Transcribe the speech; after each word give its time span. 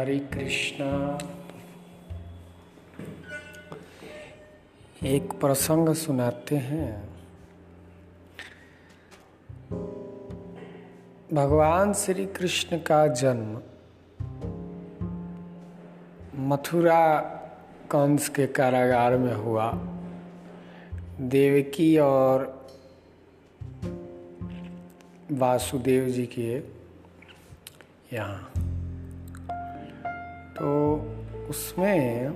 हरे 0.00 0.18
कृष्णा। 0.18 1.18
एक 5.04 5.32
प्रसंग 5.32 5.94
सुनाते 5.94 6.56
हैं। 6.56 7.08
भगवान 11.32 11.92
श्री 11.92 12.26
कृष्ण 12.26 12.78
का 12.78 13.06
जन्म 13.06 13.60
मथुरा 16.34 17.20
कंस 17.90 18.28
के 18.28 18.46
कारागार 18.46 19.18
में 19.18 19.34
हुआ। 19.34 19.72
देवकी 21.20 21.98
और 21.98 22.66
वासुदेव 25.32 26.08
जी 26.08 26.26
के 26.26 26.58
यहाँ। 28.16 28.52
तो 30.60 30.70
उसमें 31.50 32.32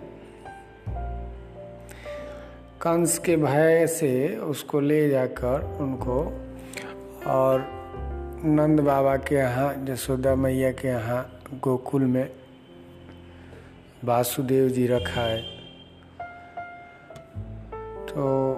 कंस 2.81 3.19
के 3.19 3.37
भय 3.37 3.87
से 3.87 4.37
उसको 4.37 4.81
ले 4.81 5.09
जाकर 5.09 5.79
उनको 5.81 6.21
और 7.27 7.61
नंद 8.45 8.81
बाबा 8.81 9.17
के 9.17 9.35
यहाँ, 9.35 9.85
जसोदा 9.85 10.35
मैया 10.35 10.71
के 10.73 10.89
यहाँ 10.89 11.41
गोकुल 11.55 12.05
में 12.05 12.31
वासुदेव 14.05 14.69
जी 14.69 14.87
रखा 14.87 15.21
है। 15.21 15.43
तो 18.09 18.55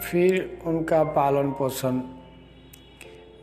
फिर 0.00 0.58
उनका 0.66 1.04
पालन 1.04 1.50
पोषण 1.50 2.00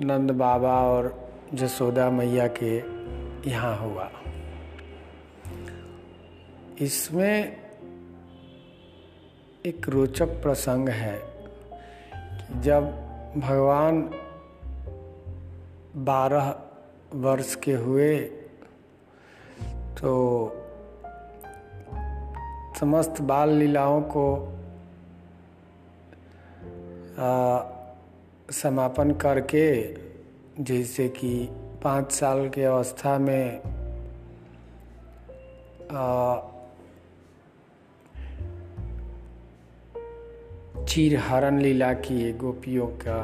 नंद 0.01 0.31
बाबा 0.31 0.81
और 0.87 1.31
जसोदा 1.53 2.09
मैया 2.09 2.47
के 2.47 2.77
यहाँ 3.49 3.77
हुआ। 3.77 4.11
इसमें 6.81 7.57
एक 9.65 9.89
रोचक 9.89 10.27
प्रसंग 10.27 10.89
है 10.89 11.17
कि 12.13 12.59
जब 12.59 12.89
भगवान 13.37 14.01
बारह 15.95 16.55
वर्ष 17.13 17.55
के 17.55 17.73
हुए 17.73 18.17
तो 20.01 20.11
समस्त 22.79 23.21
बाल 23.21 23.49
लीलाओं 23.49 24.01
को 24.01 24.25
आ, 27.19 27.59
समापन 28.51 29.11
करके 29.11 29.67
जैसे 30.63 31.07
कि 31.09 31.49
पाँच 31.83 32.11
साल 32.11 32.49
की 32.49 32.61
अवस्था 32.61 33.17
में 33.19 33.59
आ, 35.91 36.35
चीर 40.87 41.17
हरण 41.17 41.59
लीला 41.59 41.93
किए 41.93 42.31
गोपियों 42.33 42.87
का 42.87 43.17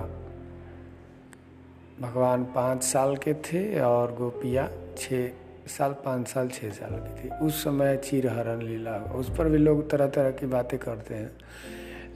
भगवान 2.01 2.43
पाँच 2.43 2.83
साल 2.83 3.15
के 3.15 3.33
थे 3.33 3.79
और 3.79 4.13
गोपियाँ 4.15 4.67
छः 4.97 5.29
साल, 5.67 5.91
पाँच 6.05 6.27
साल, 6.27 6.47
छः 6.47 6.69
साल 6.69 6.95
की 6.95 7.23
थी। 7.23 7.29
उस 7.45 7.63
समय 7.63 7.97
चीर 7.97 8.27
हरण 8.27 8.61
लीला, 8.61 8.97
उस 9.15 9.29
पर 9.37 9.49
भी 9.49 9.57
लोग 9.57 9.89
तरह 9.89 10.07
तरह 10.07 10.31
की 10.31 10.45
बातें 10.45 10.79
करते 10.79 11.15
हैं, 11.15 11.31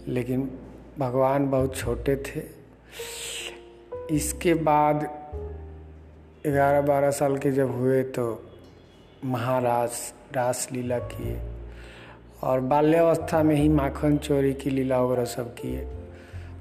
लेकिन 0.07 0.49
भगवान 0.99 1.49
बहुत 1.49 1.75
छोटे 1.75 2.16
थे। 2.16 2.43
इसके 4.16 4.53
बाद 4.53 5.09
ग्यारह 6.45 6.81
बारह 6.81 7.11
साल 7.11 7.38
के 7.38 7.51
जब 7.51 7.75
हुए 7.75 8.03
तो 8.03 8.44
महारास 9.25 10.13
रास 10.35 10.67
लीला 10.72 11.00
किए। 11.00 11.54
और 12.45 12.59
बाल्यावस्था 12.59 13.44
में 13.44 13.56
ही 13.56 13.69
माखन 13.69 14.17
चोरी 14.17 14.53
की 14.53 14.69
लीला 14.69 15.01
वगैरह 15.01 15.25
सब 15.25 15.53
किए। 15.53 15.88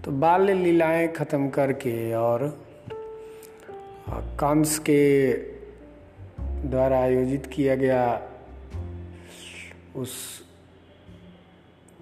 तो 0.05 0.11
बाल्य 0.11 0.55
लीलाएँ 0.55 1.09
ख़त्म 1.09 1.49
करके 1.49 2.15
और 2.15 2.65
कंस 4.11 4.79
के 4.79 5.33
द्वारा 6.69 6.99
आयोजित 6.99 7.47
किया 7.47 7.75
गया 7.75 8.23
उस, 9.97 10.43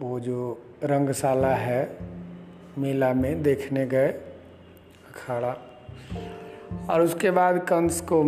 वो 0.01 0.21
जो 0.21 0.63
रंगशाला 0.85 1.55
है, 1.55 1.99
मेला 2.79 3.13
में 3.15 3.43
देखने 3.43 3.87
गए 3.87 4.09
अखाड़ा। 4.09 5.57
और 6.91 7.01
उसके 7.01 7.31
बाद 7.31 7.59
कंस 7.59 8.01
को 8.01 8.23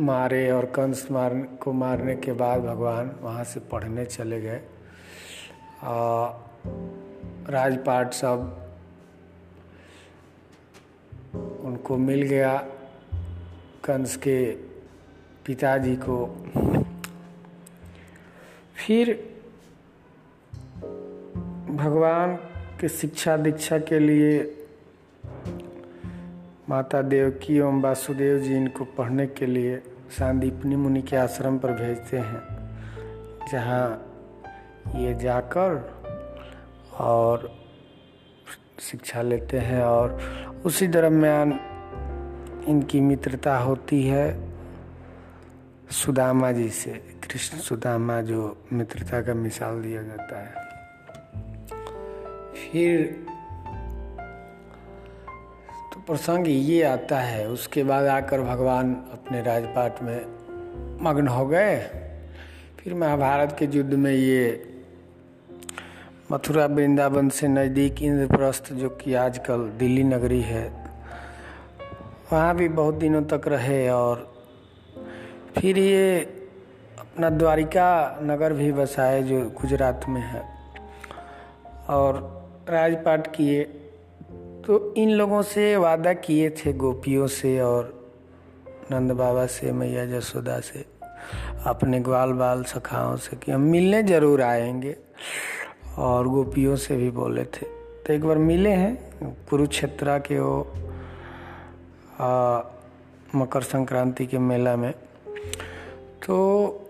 मारे 0.00 0.50
और 0.50 0.64
कंस 0.64 1.08
मार, 1.10 1.34
को 1.60 1.72
मारने 1.72 2.16
के 2.16 2.32
बाद 2.32 2.60
भगवान 2.60 3.16
वहाँ 3.22 3.44
से 3.44 3.60
पढ़ने 3.60 4.04
चले 4.04 4.40
गए। 4.40 4.60
राजपाट 7.50 8.12
सब 8.12 8.60
उनको 11.64 11.96
मिल 11.96 12.22
गया। 12.22 12.56
कंस 13.84 14.16
के 14.16 14.52
पिताजी 15.46 15.96
को। 15.96 16.26
फिर 18.76 19.12
भगवान 21.70 22.36
के 22.80 22.88
शिक्षा 22.88 23.36
दीक्षा 23.36 23.78
के 23.78 23.98
लिए 23.98 24.60
माता 26.68 27.02
देवकी 27.02 27.56
एवं 27.56 27.80
वासुदेव 27.82 28.38
जी 28.38 28.54
इनको 28.56 28.84
पढ़ने 28.84 29.26
के 29.26 29.46
लिए 29.46 29.82
सांदीपनी 30.18 30.76
मुनि 30.76 31.02
के 31.02 31.16
आश्रम 31.16 31.58
पर 31.58 31.72
भेजते 31.72 32.18
हैं, 32.18 32.40
जहाँ 33.52 34.13
ये 34.88 35.14
जाकर 35.14 35.94
और 36.98 37.56
शिक्षा 38.80 39.22
लेते 39.22 39.58
हैं 39.58 39.82
और 39.82 40.20
उसी 40.64 40.88
दरम्यान 40.88 41.60
इनकी 42.68 43.00
मित्रता 43.00 43.56
होती 43.58 44.06
है 44.06 44.54
सुदामा 45.90 46.52
जी 46.52 46.70
से, 46.70 46.90
कृष्ण 46.90 47.58
सुदामा 47.58 48.20
जो 48.20 48.66
मित्रता 48.72 49.20
का 49.22 49.34
मिसाल 49.34 49.82
दिया 49.82 50.02
जाता 50.02 50.38
है। 50.38 50.54
फिर 52.54 53.26
तो 55.94 56.00
प्रसंग 56.00 56.48
ये 56.48 56.82
आता 56.82 57.20
है, 57.20 57.48
उसके 57.48 57.84
बाद 57.84 58.06
आकर 58.06 58.40
भगवान 58.40 58.94
अपने 58.94 59.42
राजपाट 59.42 60.02
में 60.02 60.20
मग्न 61.02 61.28
हो 61.28 61.46
गए। 61.46 61.76
फिर 62.78 62.94
महाभारत 62.94 63.56
के 63.58 63.64
युद्ध 63.64 63.94
में 63.94 64.12
ये 64.12 64.73
मथुरा 66.34 66.66
वृंदावन 66.66 67.28
से 67.28 67.48
नज़दीक 67.48 68.02
इंद्रप्रस्थ, 68.02 68.72
जो 68.72 68.88
कि 68.88 69.14
आजकल 69.14 69.58
दिल्ली 69.78 70.04
नगरी 70.04 70.40
है, 70.40 70.72
वहाँ 72.32 72.56
भी 72.56 72.68
बहुत 72.68 72.94
दिनों 72.94 73.22
तक 73.22 73.48
रहे 73.48 73.88
और 73.88 74.34
फिर 75.58 75.78
ये 75.78 76.20
अपना 77.00 77.30
द्वारिका 77.30 78.18
नगर 78.22 78.52
भी 78.52 78.72
बसाए, 78.72 79.22
जो 79.22 79.50
गुजरात 79.50 80.00
में 80.08 80.20
है, 80.20 80.42
और 81.88 82.18
राजपाट 82.70 83.26
किए। 83.26 83.64
तो 84.66 84.94
इन 84.94 85.10
लोगों 85.10 85.42
से 85.42 85.76
वादा 85.76 86.12
किए 86.12 86.50
थे, 86.50 86.72
गोपियों 86.72 87.26
से 87.26 87.60
और 87.60 88.12
नंद 88.92 89.12
बाबा 89.12 89.46
से, 89.46 89.72
मैया 89.72 90.06
जसोदा 90.06 90.60
से, 90.60 90.84
अपने 91.66 92.00
ग्वाल 92.00 92.32
बाल 92.32 92.64
सखाओं 92.64 93.16
से, 93.16 93.36
कि 93.36 93.52
हम 93.52 93.60
मिलने 93.60 94.02
ज़रूर 94.02 94.42
आएँगे। 94.42 94.96
और 95.98 96.28
गोपियों 96.28 96.76
से 96.76 96.96
भी 96.96 97.10
बोले 97.10 97.44
थे। 97.44 97.66
तो 98.06 98.12
एक 98.12 98.24
बार 98.24 98.38
मिले 98.38 98.70
हैं 98.70 98.94
कुरुक्षेत्रा 99.50 100.18
के 100.18 100.40
वो 100.40 100.74
आ, 102.20 102.60
मकर 103.34 103.62
संक्रांति 103.62 104.26
के 104.26 104.38
मेला 104.38 104.76
में। 104.76 104.92
तो 106.26 106.80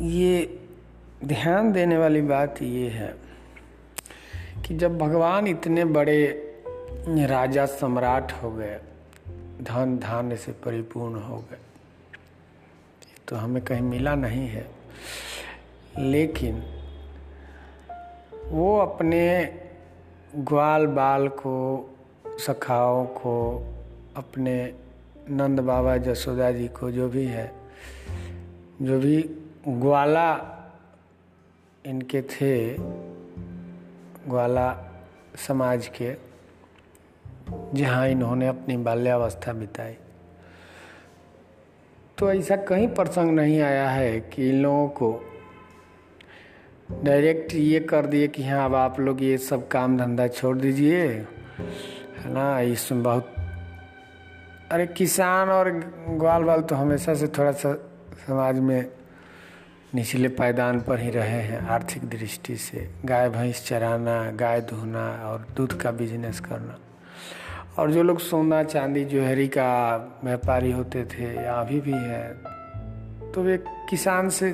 ये 0.00 0.58
ध्यान 1.24 1.72
देने 1.72 1.98
वाली 1.98 2.20
बात 2.22 2.62
ये 2.62 2.88
है 2.88 3.14
कि 4.66 4.76
जब 4.76 4.98
भगवान 4.98 5.46
इतने 5.46 5.84
बड़े 5.84 6.46
राजा 7.08 7.66
सम्राट 7.66 8.32
हो 8.32 8.50
गए 8.50 8.80
धन 9.62 9.98
धान्य 9.98 10.36
से 10.36 10.52
परिपूर्ण 10.52 11.20
हो 11.20 11.36
गए 11.36 11.58
तो 13.28 13.36
हमें 13.36 13.64
कहीं 13.64 13.80
मिला 13.80 14.14
नहीं 14.14 14.48
है। 14.48 14.70
लेकिन 16.00 16.62
वो 18.48 18.78
अपने 18.78 19.52
ग्वाल 20.36 20.86
बाल 20.86 21.28
को, 21.28 21.90
सखाओं 22.26 23.06
को, 23.06 23.66
अपने 24.16 24.74
नंद 25.30 25.60
बाबा 25.60 25.96
जसोदा 25.96 26.50
जी 26.50 26.68
को, 26.68 26.90
जो 26.90 27.08
भी 27.08 27.26
है, 27.26 27.52
जो 28.82 28.98
भी 28.98 29.30
ग्वाला 29.68 30.34
इनके 31.86 32.22
थे, 32.22 32.76
ग्वाला 34.28 34.76
समाज 35.46 35.86
के, 35.86 36.16
जहाँ 37.74 38.08
इन्होंने 38.08 38.46
अपनी 38.46 38.76
बाल्यावस्था 38.76 39.52
बिताई। 39.52 39.96
तो 42.18 42.32
ऐसा 42.32 42.56
कहीं 42.56 42.88
प्रसंग 42.88 43.30
नहीं 43.30 43.60
आया 43.60 43.90
है 43.90 44.20
कि 44.20 44.48
इन 44.48 44.62
लोगों 44.62 44.88
को 44.88 45.29
डायरेक्ट 46.90 47.54
ये 47.54 47.80
कर 47.80 48.06
दिए 48.06 48.28
कि 48.28 48.42
हाँ 48.44 48.64
अब 48.64 48.74
आप 48.74 48.98
लोग 49.00 49.22
ये 49.22 49.36
सब 49.38 49.66
काम 49.68 49.96
धंधा 49.98 50.26
छोड़ 50.28 50.56
दीजिए, 50.58 51.06
है 51.06 52.32
ना? 52.32 52.60
इसमें 52.60 53.02
बहुत, 53.02 53.34
अरे 54.72 54.86
किसान 54.86 55.48
और 55.48 55.70
ग्वाल 56.10 56.44
बाल 56.44 56.60
तो 56.62 56.74
हमेशा 56.74 57.14
से 57.14 57.26
थोड़ा 57.28 57.52
सा 57.52 57.72
समाज 58.26 58.58
में 58.58 58.86
निचले 59.94 60.28
पायदान 60.30 60.80
पर 60.80 61.00
ही 61.00 61.10
रहे 61.10 61.40
हैं, 61.42 61.60
आर्थिक 61.68 62.04
दृष्टि 62.08 62.56
से। 62.56 62.88
गाय, 63.04 63.28
भैंस 63.28 63.64
चराना, 63.66 64.30
गाय 64.32 64.60
धोना 64.62 65.06
और 65.26 65.46
दूध 65.56 65.80
का 65.80 65.90
बिज़नेस 65.92 66.40
करना। 66.40 66.78
और 67.78 67.90
जो 67.90 68.02
लोग 68.02 68.18
सोना, 68.20 68.62
चांदी, 68.64 69.04
जोहरी 69.04 69.46
का 69.48 69.96
व्यापारी 70.24 70.70
होते 70.72 71.04
थे, 71.06 71.34
या 71.34 71.54
अभी 71.54 71.80
भी 71.80 71.92
है 71.92 72.28
तो 73.32 73.42
वे 73.42 73.56
किसान 73.90 74.28
से 74.30 74.52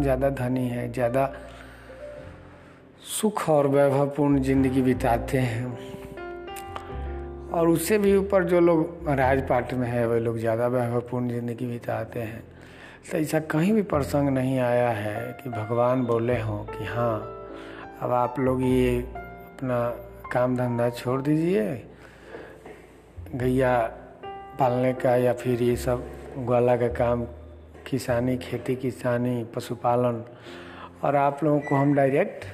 ज़्यादा 0.00 0.30
धनी 0.30 0.68
है, 0.68 0.90
ज़्यादा 0.92 1.32
सुख 3.02 3.48
और 3.50 3.66
वैभवपूर्ण 3.66 4.40
ज़िंदगी 4.42 4.82
बिताते 4.82 5.38
हैं। 5.38 5.66
और 7.50 7.68
उससे 7.68 7.98
भी 7.98 8.14
ऊपर 8.16 8.44
जो 8.44 8.60
लोग 8.60 9.08
राजपाट 9.08 9.72
में 9.74 9.86
है, 9.88 10.06
वे 10.08 10.18
लोग 10.20 10.38
ज़्यादा 10.38 10.66
वैभवपूर्ण 10.66 11.28
ज़िंदगी 11.28 11.66
बिताते 11.66 12.20
हैं। 12.20 12.42
तो 13.10 13.18
ऐसा 13.18 13.40
कहीं 13.40 13.72
भी 13.72 13.82
प्रसंग 13.82 14.28
नहीं 14.28 14.58
आया 14.60 14.88
है 14.90 15.32
कि 15.42 15.50
भगवान 15.50 16.04
बोले 16.06 16.40
हों 16.40 16.64
कि 16.66 16.84
हाँ 16.84 17.18
अब 18.02 18.12
आप 18.12 18.38
लोग 18.38 18.62
ये 18.62 18.98
अपना 18.98 19.84
काम 20.32 20.56
धंधा 20.56 20.88
छोड़ 20.90 21.20
दीजिए, 21.22 21.82
गैया 23.34 23.78
पालने 24.58 24.92
का 24.92 25.16
या 25.16 25.32
फिर 25.32 25.62
ये 25.62 25.76
सब 25.76 26.06
ग्वाला 26.38 26.76
का 26.76 26.88
काम, 26.94 27.24
किसानी, 27.86 28.36
खेती 28.38 28.76
किसानी, 28.76 29.42
पशुपालन, 29.56 30.24
और 31.04 31.16
आप 31.16 31.44
लोगों 31.44 31.60
को 31.60 31.74
हम 31.76 31.94
डायरेक्ट 31.94 32.44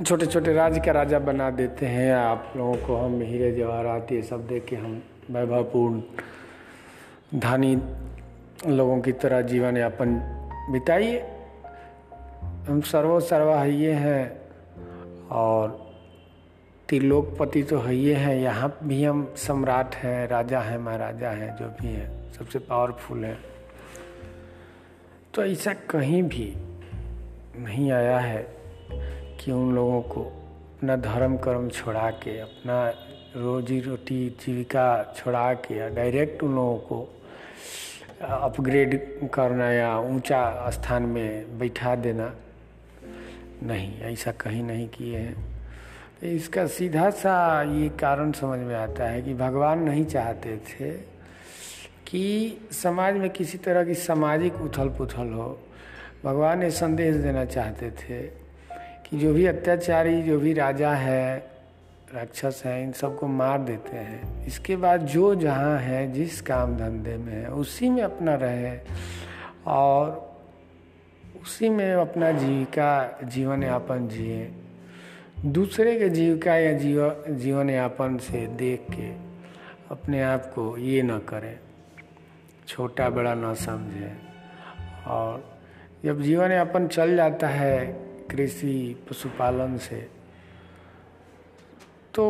छोटे 0.00 0.26
छोटे 0.26 0.52
राज्य 0.52 0.80
का 0.80 0.92
राजा 0.92 1.18
बना 1.18 1.50
देते 1.50 1.86
हैं। 1.86 2.12
आप 2.14 2.52
लोगों 2.56 2.74
को 2.76 2.96
हम 2.96 3.20
हीरे 3.22 3.50
जवाहरात 3.52 4.12
ये 4.12 4.22
सब 4.22 4.46
दे 4.46 4.60
के 4.60 4.76
हम 4.76 5.02
वैभवपूर्ण, 5.30 6.00
धानी 7.38 7.76
लोगों 8.66 9.00
की 9.00 9.12
तरह 9.12 9.40
जीवन 9.42 9.76
यापन 9.76 10.14
बिताइए। 10.72 11.20
हम 12.68 12.80
सर्वो 12.80 13.20
सर्वा 13.20 13.64
ये 13.64 13.92
हैं 13.92 15.28
और 15.32 15.70
त्रिलोकपति 16.88 17.62
तो 17.62 17.78
है 17.78 17.96
ये 17.96 18.14
हैं। 18.14 18.36
यहाँ 18.36 18.76
भी 18.84 19.04
हम 19.04 19.34
सम्राट 19.36 19.94
हैं, 19.94 20.28
राजा 20.28 20.60
हैं, 20.60 20.78
महाराजा 20.78 21.30
हैं, 21.30 21.56
जो 21.56 21.68
भी 21.80 21.88
हैं, 21.88 22.32
सबसे 22.32 22.58
पावरफुल 22.58 23.24
हैं। 23.24 23.38
तो 25.34 25.44
ऐसा 25.44 25.72
कहीं 25.90 26.22
भी 26.22 26.52
नहीं 27.58 27.90
आया 27.92 28.18
है। 28.18 28.42
कि 29.44 29.52
उन 29.52 29.74
लोगों 29.74 30.02
को 30.02 30.22
अपना 30.22 30.96
धर्म 30.96 31.36
कर्म 31.36 31.68
छोड़ा 31.68 32.10
के, 32.10 32.38
अपना 32.40 32.88
रोजी 33.36 33.80
रोटी 33.80 34.36
जीविका 34.40 35.14
छोड़ा 35.16 35.54
के, 35.54 35.74
या 35.74 35.88
डायरेक्ट 35.88 36.42
उन 36.42 36.54
लोगों 36.54 36.78
को 36.78 37.08
अपग्रेड 38.22 39.30
करना 39.30 39.72
या 39.72 39.98
ऊँचा 39.98 40.70
स्थान 40.70 41.02
में 41.02 41.58
बैठा 41.58 41.94
देना। 41.94 42.34
नहीं, 43.62 44.00
ऐसा 44.00 44.32
कहीं 44.32 44.62
नहीं 44.62 44.88
किए 44.88 45.18
हैं। 45.18 45.34
तो 46.20 46.26
इसका 46.26 46.66
सीधा 46.66 47.10
सा 47.10 47.62
ये 47.62 47.88
कारण 47.88 48.32
समझ 48.32 48.58
में 48.58 48.74
आता 48.74 49.04
है 49.04 49.22
कि 49.22 49.34
भगवान 49.34 49.78
नहीं 49.78 50.04
चाहते 50.04 50.56
थे 50.56 50.90
कि 52.06 52.58
समाज 52.72 53.14
में 53.14 53.30
किसी 53.30 53.58
तरह 53.58 53.84
की 53.84 53.94
सामाजिक 53.94 54.54
उथल 54.54 54.88
पुथल 54.88 55.32
हो। 55.32 55.60
भगवान 56.24 56.62
ये 56.62 56.70
संदेश 56.70 57.16
देना 57.16 57.44
चाहते 57.44 57.90
थे 57.90 58.41
कि 59.12 59.18
जो 59.18 59.34
भी 59.34 59.46
अत्याचारी, 59.46 60.22
जो 60.22 60.40
भी 60.40 60.52
राजा 60.52 60.92
है, 60.92 61.38
राक्षस 62.14 62.62
है, 62.64 62.82
इन 62.82 62.92
सबको 62.92 63.26
मार 63.26 63.58
देते 63.58 63.96
हैं। 63.96 64.46
इसके 64.46 64.76
बाद 64.76 65.00
जो 65.00 65.34
जहाँ 65.34 65.78
है, 65.78 66.12
जिस 66.12 66.40
काम 66.40 66.76
धंधे 66.76 67.16
में 67.16 67.32
है, 67.32 67.48
उसी 67.48 67.90
में 67.90 68.02
अपना 68.02 68.34
रहे 68.34 68.78
और 69.66 70.36
उसी 71.42 71.68
में 71.68 71.94
अपना 71.94 72.32
जीविका 72.32 73.18
जीवन 73.24 73.62
यापन 73.62 74.08
जिए। 74.08 74.52
दूसरे 75.44 75.98
के 75.98 76.08
जीविका 76.08 76.54
या 76.54 76.72
जीव 76.72 77.24
जीवन 77.28 77.70
यापन 77.70 78.18
से 78.18 78.46
देख 78.46 78.80
के 78.90 79.10
अपने 79.90 80.22
आप 80.22 80.52
को 80.54 80.78
ये 80.78 81.02
न 81.02 81.18
करें, 81.18 81.58
छोटा 82.68 83.10
बड़ा 83.10 83.34
न 83.34 83.54
समझें। 83.54 84.16
और 85.06 85.58
जब 86.04 86.22
जीवन 86.22 86.50
यापन 86.50 86.86
चल 86.86 87.16
जाता 87.16 87.48
है 87.48 88.01
कृषि 88.32 89.04
पशुपालन 89.10 89.78
से। 89.78 90.22
तो 92.14 92.24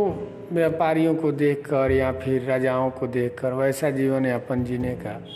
व्यापारियों 0.53 1.15
को 1.15 1.33
देखकर 1.33 1.91
या 1.91 2.13
फिर 2.13 2.43
राजाओं 2.43 2.91
को 2.91 3.07
देखकर 3.07 3.53
वैसा 3.53 3.91
जीवन 3.91 4.27
यापन 4.27 4.65
जीने 4.65 4.99
का 5.07 5.27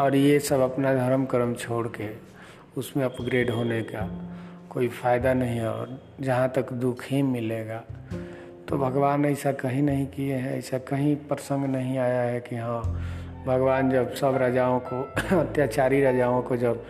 और 0.00 0.16
ये 0.16 0.40
सब 0.40 0.60
अपना 0.60 0.94
धर्म 0.94 1.24
कर्म 1.24 1.54
छोड़ 1.54 1.88
के 1.88 2.08
उसमें 2.76 3.04
अपग्रेड 3.04 3.50
होने 3.50 3.82
का 3.82 4.02
कोई 4.70 4.88
फ़ायदा 4.88 5.34
नहीं 5.34 5.56
है 5.56 5.70
और 5.70 6.02
जहाँ 6.20 6.48
तक 6.48 6.72
दुख 6.72 7.04
ही 7.04 7.22
मिलेगा 7.22 7.84
तो 8.68 8.78
भगवान 8.78 9.24
ऐसा 9.24 9.52
कहीं 9.52 9.82
नहीं 9.82 10.06
किए 10.06 10.34
हैं, 10.34 10.58
ऐसा 10.58 10.78
कहीं 10.78 11.16
प्रसंग 11.16 11.64
नहीं 11.64 11.98
आया 11.98 12.20
है 12.20 12.40
कि 12.40 12.56
हाँ 12.56 12.82
भगवान 13.46 13.90
जब 13.90 14.14
सब 14.14 14.36
राजाओं 14.36 14.80
को, 14.80 15.02
अत्याचारी 15.40 16.02
राजाओं 16.02 16.42
को 16.42 16.56
जब 16.56 16.84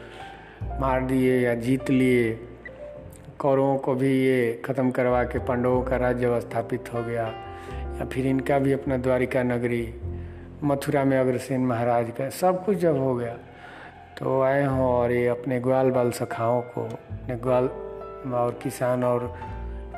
मार 0.81 1.05
दिए 1.05 1.41
या 1.41 1.55
जीत 1.55 1.91
लिए 1.91 2.49
कौरवों 3.43 3.77
को 3.77 3.95
भी 3.95 4.11
ये 4.17 4.63
ख़त्म 4.65 4.91
करवा 4.91 5.23
के 5.25 5.39
पांडवों 5.39 5.83
का 5.83 5.97
राज्य 5.97 6.41
स्थापित 6.41 6.93
हो 6.95 7.03
गया। 7.05 7.27
या 7.93 8.05
फिर 8.05 8.27
इनका 8.27 8.59
भी 8.59 8.73
अपना 8.73 8.97
द्वारिका 8.97 9.43
नगरी, 9.43 9.95
मथुरा 10.65 11.05
में 11.05 11.19
अग्रसेन 11.19 11.67
महाराज 11.67 12.11
का, 12.11 12.29
सब 12.31 12.65
कुछ 12.65 12.79
जब 12.79 12.99
हो 12.99 13.15
गया 13.15 13.39
तो 14.19 14.41
आए 14.43 14.65
हों 14.65 14.85
और 14.85 15.13
ये 15.13 15.27
अपने 15.29 15.59
ग्वाल 15.61 15.91
बाल 15.91 16.11
सखाओं 16.11 16.61
को, 16.63 16.83
अपने 16.83 17.37
ग्वाल 17.37 17.69
और 18.35 18.59
किसान 18.63 19.05
और 19.05 19.27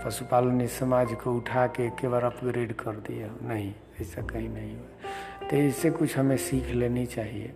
पशुपालन 0.04 0.60
इस 0.60 0.78
समाज 0.78 1.12
को 1.14 1.32
उठा 1.32 1.66
के 1.76 2.08
बार 2.08 2.24
अपग्रेड 2.24 2.72
कर 2.72 2.96
दिया 3.08 3.28
नहीं, 3.42 3.72
ऐसा 4.00 4.22
कहीं 4.22 4.48
नहीं 4.48 4.74
हुआ। 4.74 5.48
तो 5.48 5.56
इससे 5.58 5.90
कुछ 5.90 6.16
हमें 6.18 6.36
सीख 6.36 6.70
लेनी 6.70 7.06
चाहिए 7.06 7.52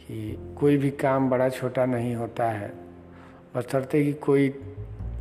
कि 0.00 0.56
कोई 0.60 0.76
भी 0.76 0.90
काम 0.90 1.30
बड़ा 1.30 1.48
छोटा 1.48 1.86
नहीं 1.86 2.14
होता 2.14 2.50
है। 2.50 2.81
बशर्ते 3.56 4.02
कि 4.04 4.12
कोई 4.12 4.48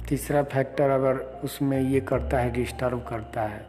तीसरा 0.10 0.42
फैक्टर 0.44 0.90
अगर 0.90 1.18
उसमें 1.44 1.80
ये 1.82 2.00
करता 2.02 2.40
है 2.40 2.52
डिस्टर्ब 2.52 3.04
करता 3.10 3.42
है 3.42 3.66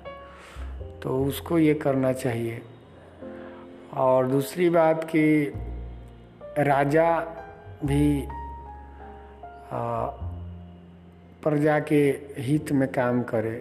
तो 1.02 1.16
उसको 1.24 1.58
ये 1.58 1.74
करना 1.74 2.12
चाहिए। 2.12 2.60
और 3.96 4.26
दूसरी 4.26 4.68
बात 4.70 5.04
कि 5.04 5.52
राजा 6.58 7.08
भी 7.84 8.26
प्रजा 11.42 11.78
के 11.80 12.00
हित 12.38 12.72
में 12.72 12.88
काम 12.92 13.22
करे 13.22 13.52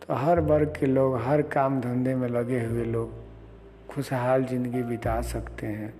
तो 0.00 0.14
हर 0.14 0.40
वर्ग 0.40 0.74
के 0.80 0.86
लोग, 0.86 1.16
हर 1.22 1.42
काम 1.42 1.80
धंधे 1.80 2.14
में 2.14 2.28
लगे 2.28 2.60
हुए 2.64 2.84
लोग 2.84 3.12
खुशहाल 3.90 4.44
ज़िंदगी 4.44 4.82
बिता 4.82 5.20
सकते 5.22 5.66
हैं। 5.66 5.92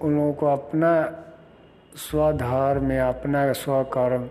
उन 0.00 0.16
लोगों 0.16 0.32
को 0.32 0.46
अपना 0.46 0.92
स्वधर्म 1.96 2.92
या 2.92 3.08
अपना 3.08 3.52
स्वकर्म, 3.52 4.30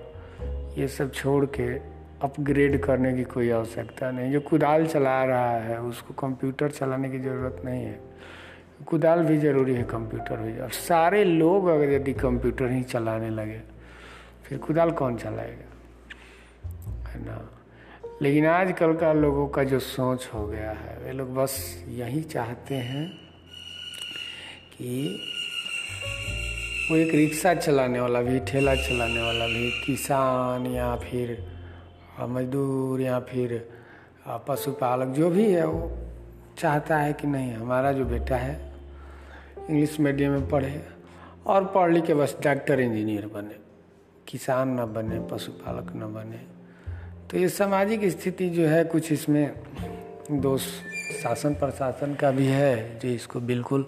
ये 0.82 0.88
सब 0.88 1.12
छोड़ 1.12 1.46
के 1.46 1.76
अपग्रेड 2.22 2.84
करने 2.84 3.14
की 3.14 3.24
कोई 3.24 3.50
आवश्यकता 3.50 4.12
नहीं। 4.12 4.32
जो 4.32 4.42
कुदाल 4.42 4.86
चला 4.86 5.24
रहा 5.24 5.52
है, 5.52 5.82
उसको 5.82 6.14
कंप्यूटर 6.14 6.70
चलाने 6.70 7.10
की 7.10 7.20
ज़रूरत 7.20 7.62
नहीं 7.66 7.84
है। 7.84 8.00
कुदाल 8.88 9.24
भी 9.24 9.38
ज़रूरी 9.38 9.76
है 9.76 9.84
कंप्यूटर 9.84 10.38
भी। 10.38 10.60
और 10.60 10.70
सारे 10.70 11.24
लोग 11.24 11.68
अगर 11.68 11.90
यदि 11.90 12.14
कंप्यूटर 12.14 12.72
ही 12.72 12.84
चलाने 12.84 13.30
लगे, 13.30 13.62
फिर 14.44 14.58
कुदाल 14.58 14.92
कौन 14.92 15.18
चलाएगा? 15.18 15.70
है 17.10 17.26
ना? 17.26 17.50
लेकिन 18.22 18.46
आजकल 18.46 18.94
का 18.94 19.14
लोगों 19.14 19.48
का 19.48 19.64
जो 19.64 19.80
सोच 19.80 20.30
हो 20.34 20.48
गया 20.48 20.72
है, 20.72 20.98
वे 21.04 21.12
लोग 21.12 21.36
बस 21.36 21.86
यही 21.88 22.22
चाहते 22.22 22.76
हैं 22.76 23.12
कि 24.78 25.20
वो 26.84 26.96
एक 26.96 27.14
रिक्शा 27.16 27.54
चलाने 27.56 28.00
वाला 28.00 28.22
भी, 28.22 28.40
ठेला 28.40 28.74
चलाने 28.76 29.22
वाला 29.22 29.46
भी, 29.48 29.70
किसान 29.86 30.66
या 30.68 30.96
फिर 30.96 31.38
मजदूर 32.22 33.02
या 33.02 33.20
फिर 33.20 33.68
पशुपालक 34.48 35.16
जो 35.16 35.30
भी 35.30 35.46
है 35.52 35.66
वो 35.66 35.92
चाहता 36.58 36.98
है 36.98 37.14
कि 37.14 37.28
नहीं, 37.28 37.54
हमारा 37.54 37.92
जो 37.92 38.06
बेटा 38.06 38.36
है, 38.36 38.56
इंग्लिश 39.60 40.00
मीडियम 40.00 40.32
में 40.32 40.50
पढ़े 40.50 40.82
और 41.48 41.66
पढ़ 41.76 41.92
लिख 41.92 42.06
के 42.06 42.14
बस 42.14 42.36
डॉक्टर 42.44 42.80
इंजीनियर 42.80 43.28
बने, 43.28 43.56
किसान 44.28 44.80
न 44.80 44.86
बने, 44.94 45.20
पशुपालक 45.32 45.92
न 45.96 46.14
बने। 46.14 46.42
तो 47.30 47.38
ये 47.38 47.50
सामाजिक 47.50 48.06
स्थिति 48.12 48.50
जो 48.50 48.68
है, 48.68 48.84
कुछ 48.86 49.12
इसमें 49.12 49.54
दोष 50.32 50.62
शासन 51.24 51.54
प्रशासन 51.56 52.16
का 52.16 52.32
भी 52.32 52.48
है, 52.48 53.00
जो 53.00 53.10
इसको 53.10 53.40
बिल्कुल 53.42 53.86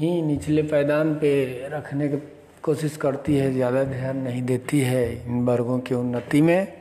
ही 0.00 0.22
निचले 0.22 0.62
पैदान 0.62 1.14
पे 1.14 1.30
रखने 1.68 2.08
की 2.08 2.16
कोशिश 2.62 2.96
करती 2.96 3.36
है, 3.36 3.52
ज़्यादा 3.52 3.84
ध्यान 3.84 4.16
नहीं 4.16 4.42
देती 4.42 4.80
है 4.80 5.26
इन 5.26 5.44
वर्गों 5.44 5.78
की 5.78 5.94
उन्नति 5.94 6.40
में। 6.42 6.72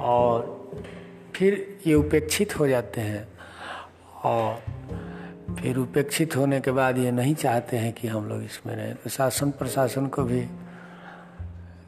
और 0.00 0.46
फिर 1.34 1.78
ये 1.86 1.94
उपेक्षित 1.94 2.58
हो 2.58 2.66
जाते 2.68 3.00
हैं। 3.00 3.26
और 4.24 4.62
फिर 5.60 5.76
उपेक्षित 5.76 6.36
होने 6.36 6.60
के 6.60 6.70
बाद 6.70 6.98
ये 6.98 7.10
नहीं 7.10 7.34
चाहते 7.34 7.76
हैं 7.76 7.92
कि 7.92 8.08
हम 8.08 8.28
लोग 8.28 8.42
इसमें 8.42 8.74
रहें। 8.76 8.94
तो 8.94 9.10
शासन 9.10 9.50
प्रशासन 9.50 10.06
को 10.06 10.22
भी, 10.22 10.40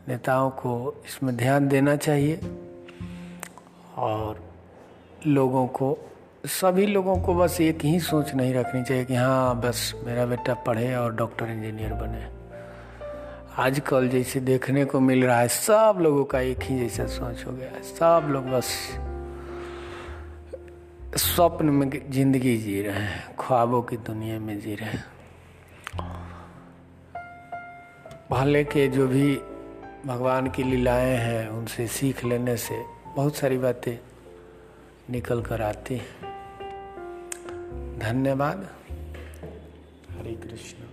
नेताओं 0.09 0.51
को 0.51 1.03
इसमें 1.07 1.37
ध्यान 1.37 1.69
देना 1.69 1.97
चाहिए। 1.97 2.41
और 3.97 4.43
लोगों 5.27 5.67
को 5.67 5.99
सभी 6.45 6.87
लोगों 6.87 7.17
को 7.17 7.35
बस 7.35 7.61
एक 7.61 7.85
ही 7.85 7.99
सोच 8.01 8.35
नहीं 8.35 8.53
रखनी 8.55 8.83
चाहिए 8.85 9.05
कि 9.05 9.15
हाँ 9.15 9.61
बस 9.61 9.93
मेरा 10.05 10.25
बेटा 10.27 10.55
पढ़े 10.67 10.95
और 10.95 11.15
डॉक्टर 11.17 11.51
इंजीनियर 11.51 11.93
बने। 11.93 12.27
आजकल 13.63 14.09
जैसे 14.09 14.41
देखने 14.41 14.85
को 14.85 15.01
मिल 15.01 15.25
रहा 15.25 15.39
है, 15.39 15.49
सब 15.49 15.99
लोगों 16.01 16.25
का 16.25 16.41
एक 16.41 16.63
ही 16.63 16.79
जैसा 16.79 17.07
सोच 17.07 17.45
हो 17.47 17.53
गया 17.53 17.71
है। 17.71 17.83
सब 17.83 18.29
लोग 18.31 18.51
बस 18.51 18.67
स्वप्न 21.17 21.67
में 21.67 21.91
ज़िंदगी 22.11 22.57
जी 22.59 22.81
रहे 22.83 22.95
हैं, 22.95 23.37
ख्वाबों 23.41 23.83
की 23.83 23.97
दुनिया 23.97 24.39
में 24.41 24.59
जी 24.61 24.75
रहे 24.75 24.91
हैं। 24.91 25.05
पहले 28.31 28.65
के 28.65 28.87
जो 28.89 29.07
भी 29.09 29.35
भगवान 30.07 30.51
की 30.51 30.63
लीलाएँ 30.63 31.17
हैं, 31.17 31.49
उनसे 31.49 31.87
सीख 31.89 32.25
लेने 32.25 32.57
से 32.57 32.83
बहुत 33.17 33.37
सारी 33.37 33.59
बातें 33.59 33.97
निकल 35.11 35.43
कर 35.43 35.63
आती 35.63 35.95
हैं। 35.95 36.24
धन्यवाद। 38.05 38.69
हरे 40.11 40.35
कृष्ण। 40.35 40.84